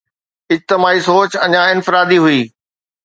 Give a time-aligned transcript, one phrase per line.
[0.53, 2.41] اجتماعي سوچ اڃا انفرادي هئي